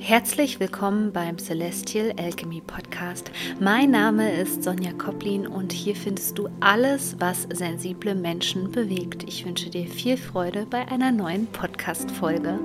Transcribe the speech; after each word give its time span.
Herzlich 0.00 0.60
willkommen 0.60 1.12
beim 1.12 1.38
Celestial 1.38 2.14
Alchemy 2.16 2.60
Podcast. 2.60 3.32
Mein 3.60 3.90
Name 3.90 4.32
ist 4.32 4.62
Sonja 4.62 4.92
Koplin 4.92 5.46
und 5.46 5.72
hier 5.72 5.96
findest 5.96 6.38
du 6.38 6.48
alles, 6.60 7.16
was 7.18 7.42
sensible 7.52 8.14
Menschen 8.14 8.70
bewegt. 8.70 9.24
Ich 9.24 9.44
wünsche 9.44 9.70
dir 9.70 9.86
viel 9.86 10.16
Freude 10.16 10.66
bei 10.70 10.86
einer 10.88 11.10
neuen 11.10 11.46
Podcast-Folge. 11.48 12.60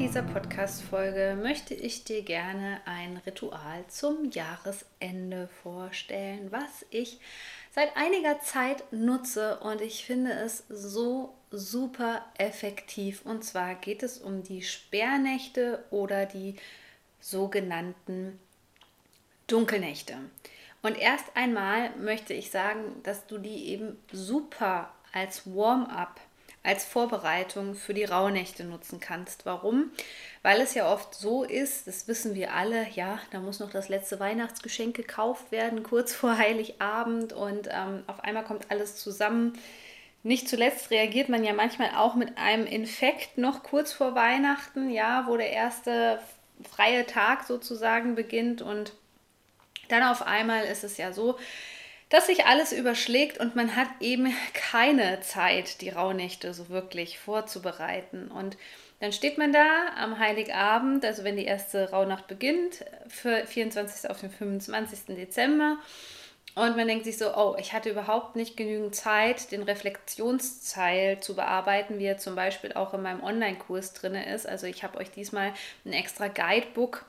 Dieser 0.00 0.22
Podcast-Folge 0.22 1.36
möchte 1.42 1.74
ich 1.74 2.04
dir 2.04 2.22
gerne 2.22 2.80
ein 2.86 3.18
Ritual 3.26 3.84
zum 3.88 4.30
Jahresende 4.30 5.46
vorstellen, 5.62 6.50
was 6.50 6.86
ich 6.88 7.20
seit 7.70 7.94
einiger 7.98 8.40
Zeit 8.40 8.82
nutze 8.92 9.60
und 9.60 9.82
ich 9.82 10.06
finde 10.06 10.32
es 10.32 10.64
so 10.70 11.34
super 11.50 12.24
effektiv. 12.38 13.26
Und 13.26 13.44
zwar 13.44 13.74
geht 13.74 14.02
es 14.02 14.16
um 14.16 14.42
die 14.42 14.62
Sperrnächte 14.62 15.84
oder 15.90 16.24
die 16.24 16.56
sogenannten 17.20 18.40
Dunkelnächte. 19.48 20.16
Und 20.80 20.96
erst 20.96 21.26
einmal 21.34 21.90
möchte 21.98 22.32
ich 22.32 22.50
sagen, 22.50 23.02
dass 23.02 23.26
du 23.26 23.36
die 23.36 23.66
eben 23.66 23.98
super 24.12 24.94
als 25.12 25.42
Warm-up 25.44 26.18
als 26.62 26.84
Vorbereitung 26.84 27.74
für 27.74 27.94
die 27.94 28.04
Rauhnächte 28.04 28.64
nutzen 28.64 29.00
kannst. 29.00 29.46
Warum? 29.46 29.90
Weil 30.42 30.60
es 30.60 30.74
ja 30.74 30.92
oft 30.92 31.14
so 31.14 31.42
ist, 31.42 31.86
das 31.86 32.06
wissen 32.06 32.34
wir 32.34 32.54
alle, 32.54 32.86
ja, 32.90 33.18
da 33.30 33.40
muss 33.40 33.60
noch 33.60 33.70
das 33.70 33.88
letzte 33.88 34.20
Weihnachtsgeschenk 34.20 34.94
gekauft 34.94 35.52
werden, 35.52 35.82
kurz 35.84 36.14
vor 36.14 36.36
Heiligabend 36.36 37.32
und 37.32 37.68
ähm, 37.70 38.02
auf 38.06 38.20
einmal 38.24 38.44
kommt 38.44 38.70
alles 38.70 38.96
zusammen. 38.96 39.54
Nicht 40.22 40.50
zuletzt 40.50 40.90
reagiert 40.90 41.30
man 41.30 41.44
ja 41.44 41.54
manchmal 41.54 41.92
auch 41.96 42.14
mit 42.14 42.36
einem 42.36 42.66
Infekt 42.66 43.38
noch 43.38 43.62
kurz 43.62 43.92
vor 43.92 44.14
Weihnachten, 44.14 44.90
ja, 44.90 45.24
wo 45.26 45.38
der 45.38 45.50
erste 45.50 46.20
freie 46.70 47.06
Tag 47.06 47.44
sozusagen 47.44 48.14
beginnt 48.14 48.60
und 48.60 48.92
dann 49.88 50.02
auf 50.02 50.22
einmal 50.22 50.64
ist 50.64 50.84
es 50.84 50.98
ja 50.98 51.12
so, 51.12 51.38
dass 52.10 52.26
sich 52.26 52.44
alles 52.44 52.72
überschlägt 52.72 53.38
und 53.38 53.56
man 53.56 53.76
hat 53.76 53.88
eben 54.00 54.34
keine 54.52 55.20
Zeit, 55.20 55.80
die 55.80 55.90
Rauhnächte 55.90 56.52
so 56.52 56.68
wirklich 56.68 57.18
vorzubereiten. 57.18 58.28
Und 58.28 58.58
dann 58.98 59.12
steht 59.12 59.38
man 59.38 59.52
da 59.52 59.86
am 59.96 60.18
Heiligabend, 60.18 61.04
also 61.04 61.24
wenn 61.24 61.36
die 61.36 61.44
erste 61.46 61.90
Rauhnacht 61.90 62.26
beginnt, 62.26 62.84
für 63.08 63.46
24. 63.46 64.10
auf 64.10 64.20
den 64.20 64.30
25. 64.30 65.16
Dezember. 65.16 65.78
Und 66.56 66.76
man 66.76 66.88
denkt 66.88 67.04
sich 67.04 67.16
so, 67.16 67.32
oh, 67.34 67.54
ich 67.60 67.72
hatte 67.72 67.90
überhaupt 67.90 68.34
nicht 68.34 68.56
genügend 68.56 68.94
Zeit, 68.96 69.52
den 69.52 69.62
Reflexionsteil 69.62 71.20
zu 71.20 71.36
bearbeiten, 71.36 72.00
wie 72.00 72.06
er 72.06 72.18
zum 72.18 72.34
Beispiel 72.34 72.72
auch 72.72 72.92
in 72.92 73.02
meinem 73.02 73.22
Online-Kurs 73.22 73.92
drin 73.92 74.16
ist. 74.16 74.48
Also 74.48 74.66
ich 74.66 74.82
habe 74.82 74.98
euch 74.98 75.12
diesmal 75.12 75.54
ein 75.84 75.92
extra 75.92 76.26
Guidebook 76.26 77.06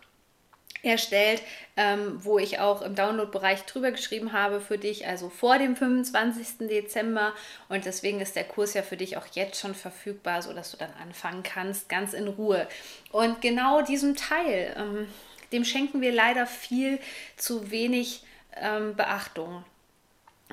erstellt, 0.84 1.42
ähm, 1.78 2.24
wo 2.24 2.40
ich 2.40 2.60
auch 2.60 2.82
im 2.82 2.96
Download-Bereich 2.96 3.64
drüber 3.66 3.92
geschrieben 3.92 4.34
habe 4.34 4.62
für 4.62 4.78
dich, 4.78 5.08
also 5.08 5.30
vor 5.30 5.58
dem 5.58 5.76
25. 5.76 6.68
Dezember. 6.68 7.34
Und 7.70 7.86
deswegen 7.86 8.20
ist 8.20 8.36
der 8.36 8.44
Kurs 8.44 8.74
ja 8.74 8.82
für 8.82 8.98
dich 8.98 9.18
auch 9.18 9.28
jetzt 9.34 9.60
schon 9.60 9.76
verfügbar, 9.76 10.42
sodass 10.42 10.72
du 10.72 10.78
dann 10.78 10.94
anfangen 11.02 11.44
kannst, 11.44 11.90
ganz 11.90 12.14
in 12.14 12.28
Ruhe. 12.28 12.68
Und 13.12 13.42
genau 13.42 13.82
diesem 13.82 14.16
Teil, 14.16 14.76
ähm, 14.78 15.08
dem 15.52 15.66
schenken 15.66 16.02
wir 16.02 16.12
leider 16.12 16.48
viel 16.48 17.00
zu 17.38 17.72
wenig 17.72 18.24
ähm, 18.56 18.96
Beachtung. 18.96 19.64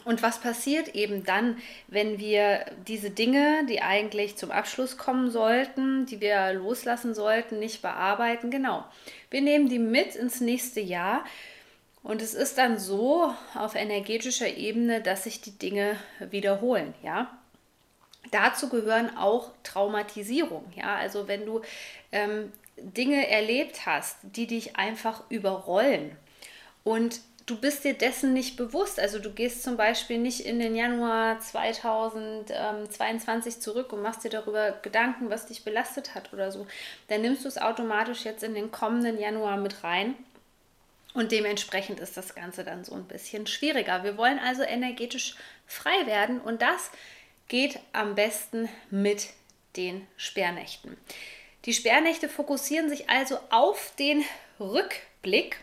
Und 0.05 0.23
was 0.23 0.41
passiert 0.41 0.95
eben 0.95 1.25
dann, 1.25 1.59
wenn 1.87 2.19
wir 2.19 2.65
diese 2.87 3.11
Dinge, 3.11 3.67
die 3.69 3.83
eigentlich 3.83 4.37
zum 4.37 4.51
Abschluss 4.51 4.97
kommen 4.97 5.31
sollten, 5.31 6.07
die 6.07 6.21
wir 6.21 6.53
loslassen 6.53 7.15
sollten, 7.15 7.59
nicht 7.59 7.83
bearbeiten? 7.83 8.51
Genau. 8.51 8.85
Wir 9.31 9.41
nehmen 9.41 9.69
die 9.69 9.79
mit 9.79 10.15
ins 10.17 10.41
nächste 10.41 10.81
Jahr. 10.81 11.25
Und 12.03 12.23
es 12.23 12.33
ist 12.33 12.59
dann 12.59 12.79
so 12.79 13.35
auf 13.55 13.75
energetischer 13.75 14.49
Ebene, 14.49 15.03
dass 15.03 15.25
sich 15.25 15.41
die 15.41 15.59
Dinge 15.59 15.97
wiederholen, 16.31 16.95
ja. 17.03 17.37
Dazu 18.31 18.69
gehören 18.69 19.17
auch 19.17 19.51
Traumatisierung, 19.63 20.65
ja. 20.77 20.97
Also 20.97 21.29
wenn 21.29 21.45
du 21.45 21.63
ähm, 22.13 22.53
Dinge 22.77 23.29
erlebt 23.29 23.87
hast, 23.87 24.17
die 24.23 24.47
dich 24.47 24.77
einfach 24.77 25.23
überrollen 25.29 26.17
und 26.85 27.21
du 27.49 27.57
bist 27.57 27.83
dir 27.85 27.95
dessen 27.95 28.35
nicht 28.35 28.57
bewusst. 28.57 29.01
Also 29.01 29.19
du 29.19 29.33
gehst 29.33 29.63
zum 29.63 29.77
Beispiel 29.77 30.19
nicht 30.19 30.41
in 30.41 30.59
den 30.61 30.77
Januar 30.77 31.41
2022 31.41 33.61
zurück 33.61 33.93
und 33.93 34.03
machst 34.03 34.25
dir 34.25 34.31
darüber 34.31 34.73
Gedanken, 34.83 35.31
was 35.31 35.47
dich 35.47 35.65
belastet 35.65 36.15
hat 36.15 36.33
oder 36.33 36.53
so. 36.53 36.69
Dann 37.09 37.23
nimmst 37.23 37.45
du 37.45 37.49
es 37.49 37.59
automatisch 37.59 38.25
jetzt 38.25 38.45
in 38.45 38.55
den 38.55 38.71
kommenden 38.71 39.19
Januar 39.19 39.57
mit 39.57 39.83
rein. 39.83 40.15
Und 41.15 41.33
dementsprechend 41.33 42.01
ist 42.01 42.19
das 42.19 42.35
Ganze 42.35 42.65
dann 42.65 42.85
so 42.85 42.95
ein 42.95 43.05
bisschen 43.05 43.47
schwieriger. 43.47 44.05
Wir 44.05 44.19
wollen 44.19 44.39
also 44.39 44.63
energetisch 44.63 45.37
frei 45.67 46.07
werden 46.07 46.41
und 46.41 46.63
das 46.63 46.91
geht 47.49 47.81
am 47.93 48.15
besten 48.15 48.69
mit 48.91 49.29
den 49.77 50.07
Sperrnächten. 50.19 50.99
Die 51.65 51.73
Sperrnächte 51.73 52.29
fokussieren 52.29 52.91
sich 52.91 53.09
also 53.09 53.39
auf 53.51 53.93
den 53.99 54.23
Rückblick 54.61 55.57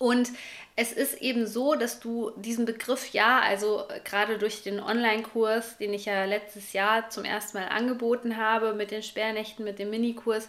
und 0.00 0.30
es 0.76 0.92
ist 0.92 1.20
eben 1.20 1.46
so, 1.46 1.74
dass 1.74 2.00
du 2.00 2.32
diesen 2.36 2.64
Begriff 2.64 3.12
ja, 3.12 3.40
also 3.40 3.84
gerade 4.02 4.38
durch 4.38 4.62
den 4.62 4.80
Online-Kurs, 4.80 5.76
den 5.76 5.92
ich 5.92 6.06
ja 6.06 6.24
letztes 6.24 6.72
Jahr 6.72 7.10
zum 7.10 7.26
ersten 7.26 7.58
Mal 7.58 7.68
angeboten 7.68 8.38
habe, 8.38 8.72
mit 8.72 8.92
den 8.92 9.02
Sperrnächten, 9.02 9.62
mit 9.62 9.78
dem 9.78 9.90
Minikurs, 9.90 10.48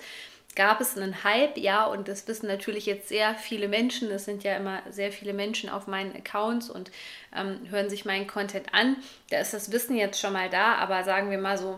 gab 0.55 0.79
es 0.79 0.95
einen 0.95 1.25
Hype, 1.25 1.57
ja, 1.57 1.85
und 1.85 2.07
das 2.07 2.29
wissen 2.29 2.47
natürlich 2.47 2.85
jetzt 2.85 3.09
sehr 3.09 3.35
viele 3.35 3.67
Menschen. 3.67 4.09
Es 4.09 4.23
sind 4.23 4.45
ja 4.45 4.55
immer 4.55 4.81
sehr 4.89 5.11
viele 5.11 5.33
Menschen 5.33 5.69
auf 5.69 5.85
meinen 5.85 6.15
Accounts 6.15 6.69
und 6.69 6.89
ähm, 7.35 7.59
hören 7.69 7.89
sich 7.89 8.05
meinen 8.05 8.27
Content 8.27 8.73
an. 8.73 8.95
Da 9.31 9.39
ist 9.39 9.53
das 9.53 9.73
Wissen 9.73 9.97
jetzt 9.97 10.21
schon 10.21 10.31
mal 10.31 10.49
da, 10.49 10.75
aber 10.75 11.03
sagen 11.03 11.29
wir 11.29 11.39
mal 11.39 11.57
so, 11.57 11.77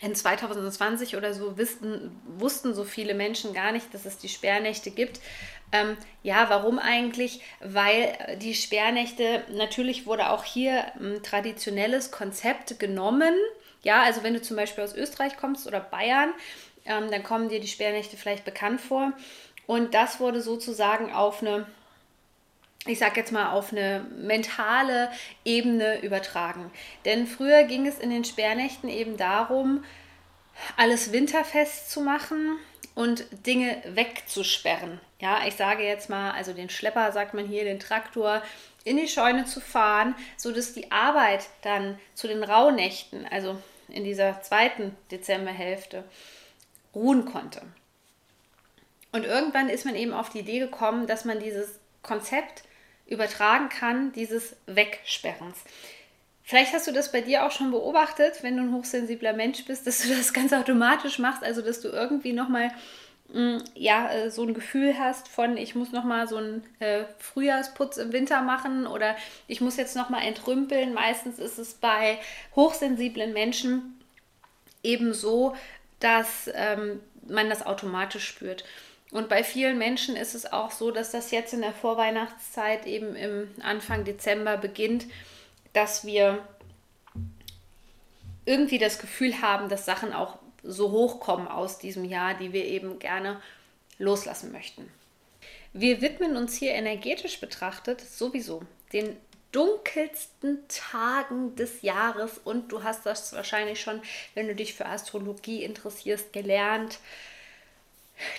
in 0.00 0.14
2020 0.14 1.16
oder 1.16 1.32
so 1.32 1.56
wissen, 1.56 2.20
wussten 2.38 2.74
so 2.74 2.84
viele 2.84 3.14
Menschen 3.14 3.54
gar 3.54 3.72
nicht, 3.72 3.94
dass 3.94 4.04
es 4.04 4.18
die 4.18 4.28
Sperrnächte 4.28 4.90
gibt. 4.90 5.20
Ähm, 5.72 5.96
ja, 6.22 6.48
warum 6.48 6.78
eigentlich? 6.78 7.40
Weil 7.60 8.38
die 8.40 8.54
Sperrnächte, 8.54 9.42
natürlich 9.52 10.06
wurde 10.06 10.30
auch 10.30 10.44
hier 10.44 10.84
ein 11.00 11.22
traditionelles 11.22 12.10
Konzept 12.10 12.78
genommen. 12.78 13.34
Ja, 13.82 14.02
also 14.02 14.22
wenn 14.22 14.34
du 14.34 14.42
zum 14.42 14.56
Beispiel 14.56 14.84
aus 14.84 14.94
Österreich 14.94 15.36
kommst 15.36 15.66
oder 15.66 15.80
Bayern, 15.80 16.30
ähm, 16.84 17.10
dann 17.10 17.22
kommen 17.22 17.48
dir 17.48 17.60
die 17.60 17.68
Sperrnächte 17.68 18.16
vielleicht 18.16 18.44
bekannt 18.44 18.80
vor. 18.80 19.12
Und 19.66 19.94
das 19.94 20.20
wurde 20.20 20.40
sozusagen 20.40 21.12
auf 21.12 21.42
eine 21.42 21.66
ich 22.88 22.98
sage 22.98 23.20
jetzt 23.20 23.32
mal, 23.32 23.50
auf 23.50 23.72
eine 23.72 24.06
mentale 24.16 25.10
Ebene 25.44 26.02
übertragen. 26.02 26.70
Denn 27.04 27.26
früher 27.26 27.64
ging 27.64 27.86
es 27.86 27.98
in 27.98 28.10
den 28.10 28.24
Sperrnächten 28.24 28.88
eben 28.88 29.16
darum, 29.16 29.84
alles 30.76 31.12
winterfest 31.12 31.90
zu 31.90 32.00
machen, 32.00 32.58
und 32.96 33.26
Dinge 33.46 33.80
wegzusperren. 33.84 35.00
Ja, 35.20 35.46
ich 35.46 35.54
sage 35.54 35.84
jetzt 35.84 36.08
mal, 36.10 36.32
also 36.32 36.52
den 36.52 36.70
Schlepper 36.70 37.12
sagt 37.12 37.34
man 37.34 37.46
hier, 37.46 37.62
den 37.62 37.78
Traktor 37.78 38.42
in 38.84 38.96
die 38.96 39.06
Scheune 39.06 39.44
zu 39.44 39.60
fahren, 39.60 40.14
sodass 40.36 40.72
die 40.72 40.90
Arbeit 40.90 41.46
dann 41.62 41.98
zu 42.14 42.26
den 42.26 42.42
Rauhnächten, 42.42 43.26
also 43.28 43.60
in 43.88 44.02
dieser 44.02 44.40
zweiten 44.42 44.96
Dezemberhälfte, 45.10 46.04
ruhen 46.94 47.26
konnte. 47.26 47.60
Und 49.12 49.24
irgendwann 49.24 49.68
ist 49.68 49.84
man 49.84 49.94
eben 49.94 50.14
auf 50.14 50.30
die 50.30 50.40
Idee 50.40 50.58
gekommen, 50.58 51.06
dass 51.06 51.26
man 51.26 51.38
dieses 51.38 51.78
Konzept 52.02 52.62
übertragen 53.06 53.68
kann, 53.68 54.12
dieses 54.12 54.56
Wegsperrens. 54.66 55.58
Vielleicht 56.48 56.72
hast 56.72 56.86
du 56.86 56.92
das 56.92 57.10
bei 57.10 57.22
dir 57.22 57.44
auch 57.44 57.50
schon 57.50 57.72
beobachtet, 57.72 58.44
wenn 58.44 58.56
du 58.56 58.62
ein 58.62 58.72
hochsensibler 58.72 59.32
Mensch 59.32 59.64
bist, 59.64 59.84
dass 59.84 60.02
du 60.02 60.14
das 60.14 60.32
ganz 60.32 60.52
automatisch 60.52 61.18
machst, 61.18 61.42
also 61.42 61.60
dass 61.60 61.80
du 61.80 61.88
irgendwie 61.88 62.32
nochmal 62.32 62.70
mm, 63.32 63.56
ja, 63.74 64.08
äh, 64.12 64.30
so 64.30 64.44
ein 64.44 64.54
Gefühl 64.54 64.96
hast 64.96 65.26
von, 65.26 65.56
ich 65.56 65.74
muss 65.74 65.90
nochmal 65.90 66.28
so 66.28 66.36
einen 66.36 66.62
äh, 66.78 67.02
Frühjahrsputz 67.18 67.96
im 67.96 68.12
Winter 68.12 68.42
machen 68.42 68.86
oder 68.86 69.16
ich 69.48 69.60
muss 69.60 69.76
jetzt 69.76 69.96
nochmal 69.96 70.22
entrümpeln. 70.22 70.94
Meistens 70.94 71.40
ist 71.40 71.58
es 71.58 71.74
bei 71.74 72.20
hochsensiblen 72.54 73.32
Menschen 73.32 74.00
eben 74.84 75.14
so, 75.14 75.56
dass 75.98 76.48
ähm, 76.54 77.00
man 77.26 77.50
das 77.50 77.66
automatisch 77.66 78.24
spürt. 78.24 78.64
Und 79.10 79.28
bei 79.28 79.42
vielen 79.42 79.78
Menschen 79.78 80.14
ist 80.14 80.36
es 80.36 80.52
auch 80.52 80.70
so, 80.70 80.92
dass 80.92 81.10
das 81.10 81.32
jetzt 81.32 81.54
in 81.54 81.62
der 81.62 81.72
Vorweihnachtszeit 81.72 82.86
eben 82.86 83.16
im 83.16 83.48
Anfang 83.64 84.04
Dezember 84.04 84.56
beginnt 84.56 85.06
dass 85.76 86.06
wir 86.06 86.42
irgendwie 88.46 88.78
das 88.78 88.98
Gefühl 88.98 89.42
haben, 89.42 89.68
dass 89.68 89.84
Sachen 89.84 90.14
auch 90.14 90.38
so 90.62 90.90
hochkommen 90.90 91.48
aus 91.48 91.78
diesem 91.78 92.06
Jahr, 92.06 92.32
die 92.32 92.54
wir 92.54 92.64
eben 92.64 92.98
gerne 92.98 93.42
loslassen 93.98 94.52
möchten. 94.52 94.90
Wir 95.74 96.00
widmen 96.00 96.38
uns 96.38 96.56
hier 96.56 96.72
energetisch 96.72 97.40
betrachtet 97.40 98.00
sowieso 98.00 98.62
den 98.94 99.16
dunkelsten 99.52 100.66
Tagen 100.68 101.54
des 101.56 101.82
Jahres 101.82 102.38
und 102.38 102.72
du 102.72 102.82
hast 102.82 103.04
das 103.04 103.34
wahrscheinlich 103.34 103.80
schon, 103.80 104.00
wenn 104.34 104.46
du 104.46 104.54
dich 104.54 104.74
für 104.74 104.86
Astrologie 104.86 105.62
interessierst, 105.62 106.32
gelernt. 106.32 107.00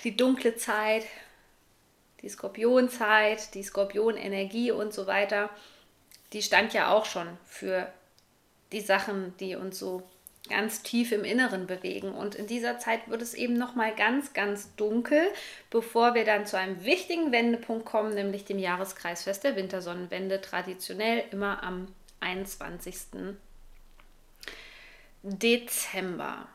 Die 0.02 0.16
dunkle 0.16 0.56
Zeit, 0.56 1.06
die 2.22 2.28
Skorpionzeit, 2.28 3.54
die 3.54 3.62
Skorpionenergie 3.62 4.72
und 4.72 4.92
so 4.92 5.06
weiter, 5.06 5.50
die 6.32 6.42
stand 6.42 6.74
ja 6.74 6.92
auch 6.92 7.04
schon 7.04 7.26
für 7.46 7.92
die 8.72 8.80
Sachen, 8.80 9.34
die 9.38 9.54
uns 9.56 9.78
so 9.78 10.02
ganz 10.48 10.82
tief 10.82 11.12
im 11.12 11.24
Inneren 11.24 11.66
bewegen. 11.66 12.12
Und 12.12 12.34
in 12.34 12.46
dieser 12.46 12.78
Zeit 12.78 13.08
wird 13.08 13.22
es 13.22 13.34
eben 13.34 13.54
nochmal 13.54 13.94
ganz, 13.94 14.32
ganz 14.32 14.74
dunkel, 14.76 15.22
bevor 15.70 16.14
wir 16.14 16.24
dann 16.24 16.46
zu 16.46 16.58
einem 16.58 16.84
wichtigen 16.84 17.32
Wendepunkt 17.32 17.84
kommen, 17.84 18.14
nämlich 18.14 18.44
dem 18.44 18.58
Jahreskreisfest 18.58 19.44
der 19.44 19.56
Wintersonnenwende, 19.56 20.40
traditionell 20.40 21.24
immer 21.30 21.62
am 21.62 21.88
21. 22.20 22.96
Dezember. 25.22 26.48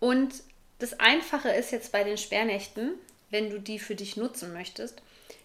Und 0.00 0.34
das 0.78 0.98
Einfache 1.00 1.48
ist 1.48 1.70
jetzt 1.70 1.92
bei 1.92 2.04
den 2.04 2.18
Sperrnächten, 2.18 2.94
wenn 3.34 3.50
du 3.50 3.58
die 3.58 3.80
für 3.80 3.96
dich 3.96 4.16
nutzen 4.16 4.52
möchtest, 4.52 5.02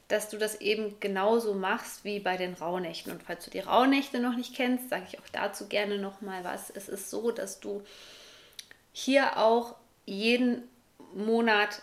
dass 0.09 0.30
du 0.30 0.38
das 0.38 0.62
eben 0.62 1.00
genauso 1.00 1.56
machst 1.56 2.06
wie 2.06 2.19
bei 2.19 2.38
den 2.38 2.53
Rauhnächten. 2.53 3.12
Und 3.12 3.24
falls 3.24 3.45
du 3.45 3.50
die 3.50 3.62
Rauhnächte 3.62 4.19
noch 4.19 4.36
nicht 4.36 4.56
kennst, 4.56 4.89
sage 4.89 5.06
ich 5.09 5.18
auch 5.18 5.27
dazu 5.31 5.68
gerne 5.68 5.97
noch 5.97 6.21
mal 6.21 6.44
was. 6.44 6.69
Es 6.69 6.88
ist 6.88 7.09
so, 7.09 7.31
dass 7.31 7.59
du 7.59 7.83
hier 8.94 9.38
auch 9.38 9.75
jeden 10.06 10.69
Monat 11.15 11.81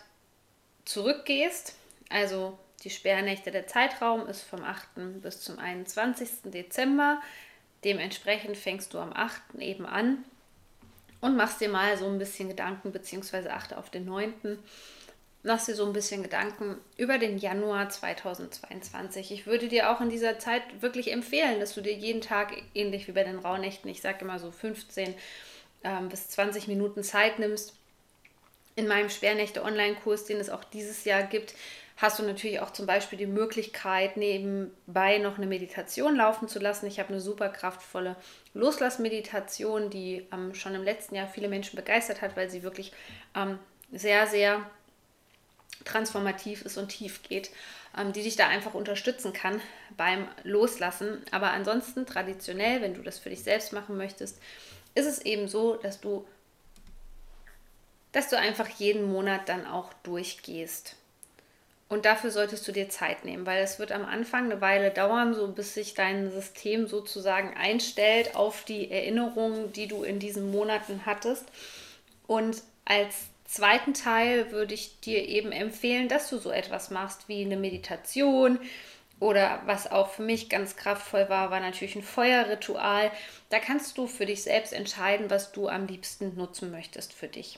zurückgehst. 0.85 1.75
Also 2.07 2.57
die 2.85 2.89
Sperrnächte, 2.89 3.51
der 3.51 3.67
Zeitraum 3.67 4.27
ist 4.27 4.43
vom 4.43 4.63
8. 4.63 5.21
bis 5.21 5.41
zum 5.41 5.59
21. 5.59 6.29
Dezember. 6.45 7.21
Dementsprechend 7.83 8.55
fängst 8.55 8.93
du 8.93 8.99
am 8.99 9.11
8. 9.11 9.55
eben 9.59 9.85
an 9.85 10.23
und 11.19 11.35
machst 11.35 11.59
dir 11.59 11.67
mal 11.67 11.97
so 11.97 12.07
ein 12.07 12.17
bisschen 12.17 12.47
Gedanken, 12.47 12.93
beziehungsweise 12.93 13.51
achte 13.51 13.77
auf 13.77 13.89
den 13.89 14.05
9 14.05 14.57
machst 15.47 15.67
dir 15.67 15.75
so 15.75 15.85
ein 15.85 15.93
bisschen 15.93 16.21
Gedanken 16.21 16.77
über 16.97 17.17
den 17.17 17.37
Januar 17.37 17.89
2022. 17.89 19.31
Ich 19.31 19.47
würde 19.47 19.67
dir 19.67 19.89
auch 19.89 20.01
in 20.01 20.09
dieser 20.09 20.37
Zeit 20.37 20.61
wirklich 20.81 21.11
empfehlen, 21.11 21.59
dass 21.59 21.73
du 21.73 21.81
dir 21.81 21.93
jeden 21.93 22.21
Tag, 22.21 22.53
ähnlich 22.75 23.07
wie 23.07 23.13
bei 23.13 23.23
den 23.23 23.39
Rauhnächten, 23.39 23.89
ich 23.89 24.01
sage 24.01 24.19
immer 24.21 24.37
so 24.37 24.51
15 24.51 25.15
ähm, 25.83 26.09
bis 26.09 26.29
20 26.29 26.67
Minuten 26.67 27.01
Zeit 27.01 27.39
nimmst. 27.39 27.73
In 28.75 28.87
meinem 28.87 29.09
Sperrnächte-Online-Kurs, 29.09 30.25
den 30.25 30.37
es 30.37 30.51
auch 30.51 30.63
dieses 30.63 31.03
Jahr 31.05 31.23
gibt, 31.23 31.55
hast 31.95 32.19
du 32.19 32.23
natürlich 32.23 32.59
auch 32.59 32.71
zum 32.71 32.85
Beispiel 32.85 33.17
die 33.17 33.25
Möglichkeit, 33.25 34.17
nebenbei 34.17 35.17
noch 35.17 35.37
eine 35.37 35.47
Meditation 35.47 36.15
laufen 36.15 36.47
zu 36.47 36.59
lassen. 36.59 36.85
Ich 36.85 36.99
habe 36.99 37.09
eine 37.09 37.19
super 37.19 37.49
kraftvolle 37.49 38.15
Loslassmeditation, 38.53 39.89
die 39.89 40.27
ähm, 40.31 40.53
schon 40.53 40.75
im 40.75 40.83
letzten 40.83 41.15
Jahr 41.15 41.27
viele 41.27 41.47
Menschen 41.47 41.75
begeistert 41.75 42.21
hat, 42.21 42.37
weil 42.37 42.49
sie 42.49 42.61
wirklich 42.61 42.91
ähm, 43.35 43.57
sehr, 43.91 44.27
sehr 44.27 44.69
transformativ 45.85 46.63
ist 46.63 46.77
und 46.77 46.89
tief 46.89 47.23
geht, 47.23 47.51
ähm, 47.97 48.13
die 48.13 48.23
dich 48.23 48.35
da 48.35 48.47
einfach 48.47 48.73
unterstützen 48.73 49.33
kann 49.33 49.61
beim 49.95 50.27
Loslassen. 50.43 51.23
Aber 51.31 51.51
ansonsten 51.51 52.05
traditionell, 52.05 52.81
wenn 52.81 52.93
du 52.93 53.01
das 53.01 53.19
für 53.19 53.29
dich 53.29 53.43
selbst 53.43 53.73
machen 53.73 53.97
möchtest, 53.97 54.39
ist 54.95 55.05
es 55.05 55.19
eben 55.19 55.47
so, 55.47 55.75
dass 55.75 55.99
du, 55.99 56.25
dass 58.11 58.29
du 58.29 58.37
einfach 58.37 58.67
jeden 58.67 59.11
Monat 59.11 59.47
dann 59.49 59.65
auch 59.65 59.93
durchgehst. 60.03 60.95
Und 61.89 62.03
dafür 62.03 62.31
solltest 62.31 62.67
du 62.67 62.73
dir 62.73 62.89
Zeit 62.89 63.23
nehmen, 63.23 63.45
weil 63.45 63.63
es 63.63 63.79
wird 63.79 63.93
am 63.93 64.05
Anfang 64.05 64.45
eine 64.45 64.59
Weile 64.59 64.91
dauern, 64.91 65.33
so 65.33 65.47
bis 65.47 65.73
sich 65.73 65.93
dein 65.93 66.31
System 66.31 66.87
sozusagen 66.87 67.55
einstellt 67.55 68.35
auf 68.35 68.65
die 68.65 68.91
Erinnerungen, 68.91 69.71
die 69.71 69.87
du 69.87 70.03
in 70.03 70.19
diesen 70.19 70.51
Monaten 70.51 71.05
hattest. 71.05 71.45
Und 72.27 72.61
als 72.83 73.27
zweiten 73.47 73.93
Teil 73.93 74.51
würde 74.51 74.73
ich 74.73 74.99
dir 74.99 75.27
eben 75.27 75.51
empfehlen, 75.51 76.07
dass 76.07 76.29
du 76.29 76.37
so 76.37 76.51
etwas 76.51 76.91
machst 76.91 77.27
wie 77.27 77.43
eine 77.43 77.57
Meditation 77.57 78.59
oder 79.19 79.61
was 79.65 79.89
auch 79.89 80.11
für 80.11 80.21
mich 80.21 80.49
ganz 80.49 80.75
kraftvoll 80.75 81.27
war, 81.29 81.49
war 81.49 81.59
natürlich 81.59 81.95
ein 81.95 82.03
Feuerritual. 82.03 83.11
Da 83.49 83.59
kannst 83.59 83.97
du 83.97 84.05
für 84.05 84.25
dich 84.25 84.43
selbst 84.43 84.73
entscheiden, 84.73 85.29
was 85.29 85.51
du 85.51 85.67
am 85.67 85.87
liebsten 85.87 86.35
nutzen 86.35 86.69
möchtest 86.69 87.13
für 87.13 87.27
dich. 87.27 87.57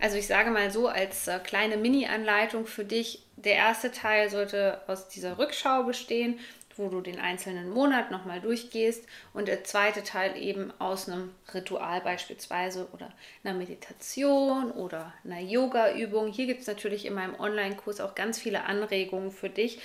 Also 0.00 0.16
ich 0.16 0.26
sage 0.26 0.50
mal 0.50 0.70
so 0.70 0.88
als 0.88 1.28
äh, 1.28 1.38
kleine 1.38 1.76
Mini-Anleitung 1.76 2.66
für 2.66 2.84
dich, 2.84 3.22
der 3.36 3.54
erste 3.54 3.90
Teil 3.90 4.30
sollte 4.30 4.80
aus 4.86 5.08
dieser 5.08 5.38
Rückschau 5.38 5.84
bestehen 5.84 6.38
wo 6.76 6.88
du 6.88 7.00
den 7.00 7.18
einzelnen 7.18 7.70
Monat 7.70 8.10
nochmal 8.10 8.40
durchgehst 8.40 9.04
und 9.32 9.48
der 9.48 9.64
zweite 9.64 10.02
Teil 10.02 10.36
eben 10.36 10.72
aus 10.78 11.08
einem 11.08 11.34
Ritual 11.52 12.00
beispielsweise 12.00 12.88
oder 12.92 13.12
einer 13.42 13.54
Meditation 13.54 14.70
oder 14.70 15.12
einer 15.24 15.40
Yoga-Übung. 15.40 16.32
Hier 16.32 16.46
gibt 16.46 16.62
es 16.62 16.66
natürlich 16.66 17.06
in 17.06 17.14
meinem 17.14 17.38
Online-Kurs 17.38 18.00
auch 18.00 18.14
ganz 18.14 18.38
viele 18.38 18.64
Anregungen 18.64 19.30
für 19.30 19.50
dich 19.50 19.80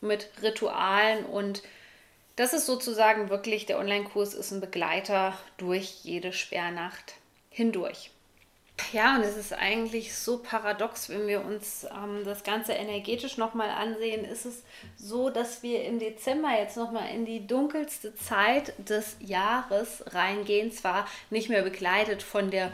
mit 0.00 0.28
Ritualen 0.42 1.24
und 1.24 1.62
das 2.36 2.54
ist 2.54 2.66
sozusagen 2.66 3.28
wirklich, 3.28 3.66
der 3.66 3.78
Online-Kurs 3.78 4.34
ist 4.34 4.52
ein 4.52 4.60
Begleiter 4.60 5.38
durch 5.58 6.00
jede 6.02 6.32
Sperrnacht 6.32 7.14
hindurch. 7.50 8.10
Ja, 8.92 9.16
und 9.16 9.22
es 9.22 9.36
ist 9.36 9.52
eigentlich 9.52 10.14
so 10.14 10.38
paradox, 10.38 11.08
wenn 11.08 11.26
wir 11.26 11.44
uns 11.44 11.84
ähm, 11.84 12.24
das 12.24 12.42
Ganze 12.42 12.72
energetisch 12.72 13.36
nochmal 13.36 13.70
ansehen, 13.70 14.24
ist 14.24 14.44
es 14.44 14.62
so, 14.96 15.30
dass 15.30 15.62
wir 15.62 15.84
im 15.84 15.98
Dezember 15.98 16.50
jetzt 16.58 16.76
nochmal 16.76 17.10
in 17.14 17.24
die 17.24 17.46
dunkelste 17.46 18.14
Zeit 18.14 18.74
des 18.78 19.16
Jahres 19.20 20.04
reingehen, 20.08 20.72
zwar 20.72 21.06
nicht 21.30 21.48
mehr 21.48 21.62
begleitet 21.62 22.22
von 22.22 22.50
der 22.50 22.70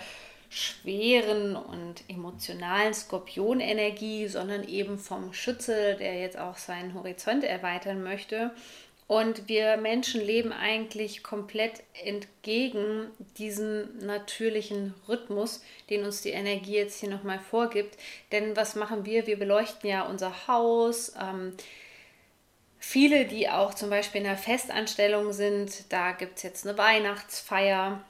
schweren 0.51 1.57
und 1.57 2.03
emotionalen 2.09 2.95
Skorpionenergie, 2.95 4.29
sondern 4.29 4.65
eben 4.65 4.99
vom 4.99 5.33
Schütze, 5.33 5.97
der 5.97 6.21
jetzt 6.21 6.39
auch 6.39 6.57
seinen 6.57 6.95
Horizont 6.95 7.45
erweitern 7.45 8.03
möchte 8.03 8.53
und 9.09 9.49
wir 9.49 9.79
Menschen 9.79 10.21
leben 10.21 10.53
eigentlich 10.53 11.23
komplett 11.23 11.83
entgegen 12.05 13.07
diesem 13.39 13.99
natürlichen 14.01 14.95
Rhythmus, 15.09 15.63
den 15.89 16.05
uns 16.05 16.21
die 16.21 16.31
Energie 16.31 16.77
jetzt 16.77 17.01
hier 17.01 17.09
nochmal 17.09 17.41
vorgibt. 17.41 17.97
Denn 18.33 18.55
was 18.55 18.77
machen 18.77 19.07
wir? 19.07 19.27
Wir 19.27 19.39
beleuchten 19.39 19.89
ja 19.89 20.03
unser 20.03 20.47
Haus. 20.47 21.15
Ähm, 21.19 21.55
viele, 22.79 23.25
die 23.25 23.49
auch 23.49 23.73
zum 23.73 23.89
Beispiel 23.89 24.21
in 24.21 24.27
einer 24.27 24.37
Festanstellung 24.37 25.33
sind, 25.33 25.91
da 25.91 26.13
gibt 26.13 26.37
es 26.37 26.43
jetzt 26.43 26.67
eine 26.67 26.77
Weihnachtsfeier 26.77 28.05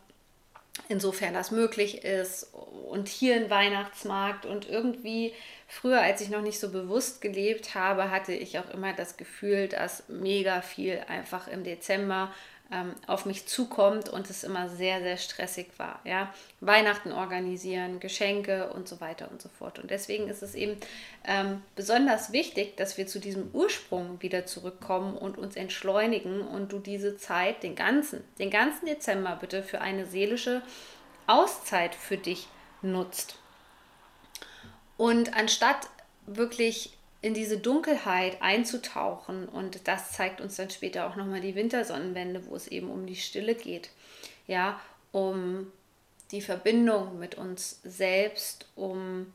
insofern 0.89 1.35
das 1.35 1.53
möglich 1.53 2.03
ist 2.03 2.53
und 2.89 3.09
hier 3.09 3.37
ein 3.37 3.51
Weihnachtsmarkt 3.51 4.47
und 4.47 4.69
irgendwie 4.69 5.35
früher, 5.67 6.01
als 6.01 6.21
ich 6.21 6.31
noch 6.31 6.43
nicht 6.43 6.59
so 6.59 6.71
bewusst 6.71 7.21
gelebt 7.21 7.75
habe, 7.75 8.11
hatte 8.11 8.33
ich 8.33 8.59
auch 8.59 8.71
immer 8.71 8.93
das 8.93 9.17
Gefühl, 9.17 9.69
dass 9.69 10.09
mega 10.09 10.63
viel 10.63 11.01
einfach 11.09 11.49
im 11.49 11.65
Dezember 11.65 12.33
ähm, 12.71 12.95
auf 13.07 13.25
mich 13.25 13.47
zukommt 13.47 14.09
und 14.09 14.29
es 14.29 14.45
immer 14.45 14.69
sehr, 14.69 15.01
sehr 15.01 15.17
stressig 15.17 15.69
war. 15.79 16.01
Ja? 16.05 16.33
Weihnachten 16.61 17.13
organisieren, 17.13 17.99
Geschenke 17.99 18.71
und 18.71 18.89
so 18.89 19.01
weiter 19.01 19.31
und 19.31 19.41
so 19.41 19.49
fort. 19.49 19.79
Und 19.79 19.91
deswegen 19.91 20.29
ist 20.29 20.43
es 20.43 20.55
eben 20.55 20.77
ähm, 21.25 21.63
besonders 21.77 22.33
wichtig, 22.33 22.77
dass 22.77 22.99
wir 22.99 23.07
zu 23.07 23.21
diesem 23.21 23.51
Ursprung 23.53 24.21
wieder 24.21 24.45
zurückkommen 24.45 25.17
und 25.17 25.39
uns 25.39 25.57
entschleunigen 25.57 26.43
und 26.43 26.73
du 26.73 26.79
diese 26.79 27.17
Zeit, 27.17 27.63
den 27.63 27.75
ganzen, 27.75 28.23
den 28.39 28.51
ganzen 28.51 28.87
Dezember 28.87 29.37
bitte 29.41 29.63
für 29.63 29.81
eine 29.81 30.05
seelische 30.05 30.63
Auszeit 31.27 31.95
für 31.95 32.19
dich 32.19 32.49
nutzt. 32.83 33.37
Und 34.97 35.35
anstatt 35.35 35.89
wirklich 36.27 36.93
in 37.21 37.35
diese 37.35 37.59
Dunkelheit 37.59 38.41
einzutauchen, 38.43 39.49
und 39.49 39.89
das 39.89 40.13
zeigt 40.13 40.41
uns 40.41 40.57
dann 40.57 40.71
später 40.71 41.09
auch 41.09 41.17
nochmal 41.17 41.41
die 41.41 41.55
Wintersonnenwende, 41.55 42.47
wo 42.47 42.55
es 42.55 42.69
eben 42.69 42.91
um 42.91 43.07
die 43.07 43.17
Stille 43.17 43.55
geht, 43.55 43.91
ja, 44.47 44.81
um 45.13 45.73
die 46.31 46.43
Verbindung 46.43 47.19
mit 47.19 47.37
uns 47.37 47.81
selbst, 47.83 48.67
um 48.77 49.33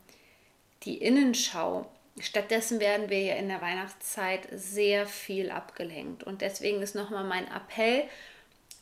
die 0.84 0.98
Innenschau. 0.98 1.90
Stattdessen 2.20 2.78
werden 2.78 3.10
wir 3.10 3.20
ja 3.20 3.34
in 3.34 3.48
der 3.48 3.60
Weihnachtszeit 3.60 4.48
sehr 4.52 5.06
viel 5.06 5.50
abgelenkt. 5.50 6.22
Und 6.22 6.40
deswegen 6.40 6.80
ist 6.80 6.94
nochmal 6.94 7.24
mein 7.24 7.48
Appell 7.48 8.04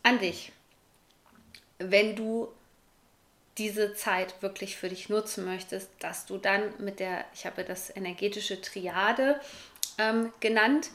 an 0.02 0.18
dich, 0.18 0.52
wenn 1.78 2.14
du 2.14 2.48
diese 3.58 3.94
Zeit 3.94 4.42
wirklich 4.42 4.76
für 4.76 4.88
dich 4.88 5.08
nutzen 5.08 5.44
möchtest, 5.44 5.90
dass 6.00 6.26
du 6.26 6.38
dann 6.38 6.62
mit 6.78 7.00
der, 7.00 7.24
ich 7.34 7.44
habe 7.44 7.64
das 7.64 7.94
energetische 7.94 8.60
Triade 8.60 9.40
ähm, 9.98 10.32
genannt, 10.40 10.90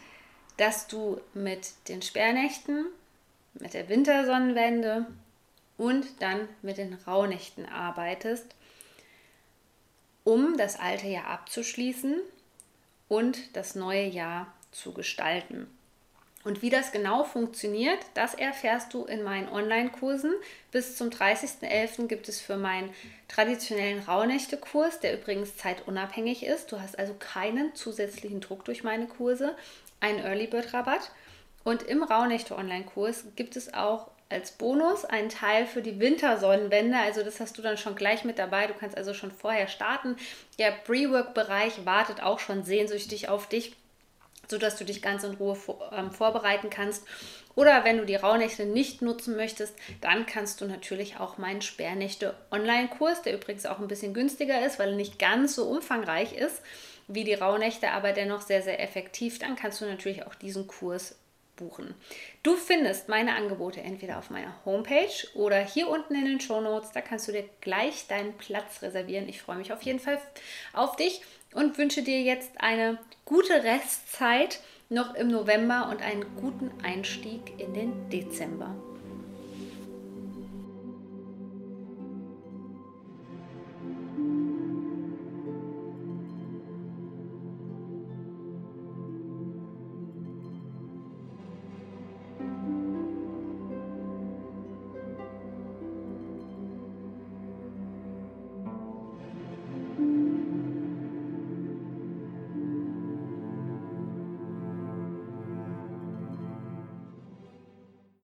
dass 0.57 0.87
du 0.87 1.21
mit 1.33 1.71
den 1.87 2.01
Sperrnächten, 2.01 2.87
mit 3.53 3.73
der 3.73 3.89
Wintersonnenwende 3.89 5.05
und 5.77 6.05
dann 6.19 6.49
mit 6.63 6.77
den 6.77 6.93
Rauhnächten 6.93 7.67
arbeitest, 7.67 8.55
um 10.23 10.57
das 10.57 10.79
alte 10.79 11.07
Jahr 11.07 11.27
abzuschließen 11.27 12.19
und 13.07 13.55
das 13.55 13.75
neue 13.75 14.05
Jahr 14.05 14.51
zu 14.71 14.93
gestalten. 14.93 15.67
Und 16.47 16.61
wie 16.61 16.69
das 16.69 16.93
genau 16.93 17.25
funktioniert, 17.25 17.99
das 18.13 18.33
erfährst 18.33 18.93
du 18.93 19.03
in 19.03 19.21
meinen 19.21 19.49
Online-Kursen. 19.49 20.33
Bis 20.71 20.95
zum 20.95 21.09
30.11. 21.09 22.07
gibt 22.07 22.29
es 22.29 22.39
für 22.39 22.55
meinen 22.55 22.89
traditionellen 23.27 23.99
Rauhnächte-Kurs, 23.99 25.01
der 25.01 25.15
übrigens 25.15 25.57
zeitunabhängig 25.57 26.45
ist. 26.45 26.71
Du 26.71 26.79
hast 26.79 26.97
also 26.97 27.13
keinen 27.15 27.75
zusätzlichen 27.75 28.39
Druck 28.39 28.63
durch 28.63 28.85
meine 28.85 29.07
Kurse, 29.07 29.57
einen 29.99 30.19
Early 30.19 30.47
Bird 30.47 30.73
Rabatt. 30.73 31.11
Und 31.65 31.83
im 31.83 32.01
Rauhnächte 32.01 32.55
Online-Kurs 32.55 33.25
gibt 33.35 33.57
es 33.57 33.73
auch 33.73 34.09
als 34.29 34.53
Bonus 34.53 35.03
einen 35.03 35.27
Teil 35.27 35.65
für 35.65 35.81
die 35.81 35.99
Wintersonnenwende. 35.99 36.97
Also 36.97 37.23
das 37.23 37.41
hast 37.41 37.57
du 37.57 37.61
dann 37.61 37.77
schon 37.77 37.97
gleich 37.97 38.23
mit 38.23 38.39
dabei. 38.39 38.67
Du 38.67 38.73
kannst 38.73 38.95
also 38.95 39.13
schon 39.13 39.31
vorher 39.31 39.67
starten. 39.67 40.15
Der 40.59 40.71
Pre-Work-Bereich 40.71 41.85
wartet 41.85 42.23
auch 42.23 42.39
schon 42.39 42.63
sehnsüchtig 42.63 43.27
auf 43.27 43.49
dich 43.49 43.75
sodass 44.49 44.77
du 44.77 44.85
dich 44.85 45.01
ganz 45.01 45.23
in 45.23 45.35
Ruhe 45.35 45.55
vor, 45.55 45.91
ähm, 45.93 46.11
vorbereiten 46.11 46.69
kannst. 46.69 47.05
Oder 47.55 47.83
wenn 47.83 47.97
du 47.97 48.05
die 48.05 48.15
Rauhnächte 48.15 48.65
nicht 48.65 49.01
nutzen 49.01 49.35
möchtest, 49.35 49.75
dann 50.01 50.25
kannst 50.25 50.61
du 50.61 50.65
natürlich 50.65 51.19
auch 51.19 51.37
meinen 51.37 51.61
Sperrnächte 51.61 52.35
Online-Kurs, 52.51 53.23
der 53.23 53.33
übrigens 53.33 53.65
auch 53.65 53.79
ein 53.79 53.87
bisschen 53.87 54.13
günstiger 54.13 54.65
ist, 54.65 54.77
weil 54.79 54.89
er 54.89 54.95
nicht 54.95 55.17
ganz 55.17 55.55
so 55.55 55.65
umfangreich 55.65 56.33
ist 56.33 56.61
wie 57.07 57.23
die 57.23 57.33
Rauhnächte, 57.33 57.91
aber 57.91 58.11
dennoch 58.11 58.41
sehr, 58.41 58.61
sehr 58.61 58.81
effektiv, 58.81 59.39
dann 59.39 59.55
kannst 59.55 59.81
du 59.81 59.85
natürlich 59.85 60.25
auch 60.27 60.35
diesen 60.35 60.67
Kurs 60.67 61.15
buchen. 61.55 61.95
Du 62.43 62.55
findest 62.55 63.09
meine 63.09 63.35
Angebote 63.35 63.81
entweder 63.81 64.19
auf 64.19 64.29
meiner 64.29 64.53
Homepage 64.63 65.27
oder 65.33 65.59
hier 65.59 65.89
unten 65.89 66.15
in 66.15 66.25
den 66.25 66.39
Show 66.39 66.61
Notes. 66.61 66.91
Da 66.91 67.01
kannst 67.01 67.27
du 67.27 67.31
dir 67.31 67.49
gleich 67.61 68.07
deinen 68.07 68.33
Platz 68.37 68.81
reservieren. 68.81 69.27
Ich 69.27 69.41
freue 69.41 69.57
mich 69.57 69.73
auf 69.73 69.81
jeden 69.81 69.99
Fall 69.99 70.19
auf 70.73 70.95
dich 70.95 71.21
und 71.57 71.77
wünsche 71.77 72.03
dir 72.03 72.21
jetzt 72.21 72.51
eine 72.57 72.99
gute 73.25 73.63
Restzeit 73.63 74.59
noch 74.89 75.15
im 75.15 75.27
November 75.27 75.89
und 75.91 76.01
einen 76.01 76.25
guten 76.39 76.71
Einstieg 76.83 77.59
in 77.59 77.73
den 77.73 78.09
Dezember. 78.09 78.75